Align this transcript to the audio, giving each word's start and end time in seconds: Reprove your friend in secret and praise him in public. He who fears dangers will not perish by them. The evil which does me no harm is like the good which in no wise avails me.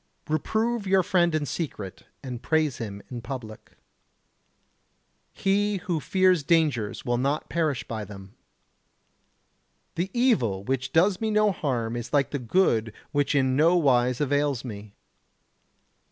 Reprove 0.27 0.87
your 0.87 1.03
friend 1.03 1.35
in 1.35 1.45
secret 1.45 2.07
and 2.23 2.41
praise 2.41 2.77
him 2.79 3.03
in 3.11 3.21
public. 3.21 3.77
He 5.31 5.77
who 5.77 5.99
fears 5.99 6.41
dangers 6.41 7.05
will 7.05 7.19
not 7.19 7.49
perish 7.51 7.87
by 7.87 8.03
them. 8.05 8.33
The 9.93 10.09
evil 10.11 10.63
which 10.63 10.91
does 10.91 11.21
me 11.21 11.29
no 11.29 11.51
harm 11.51 11.95
is 11.95 12.11
like 12.13 12.31
the 12.31 12.39
good 12.39 12.93
which 13.11 13.35
in 13.35 13.55
no 13.55 13.75
wise 13.77 14.19
avails 14.19 14.65
me. 14.65 14.95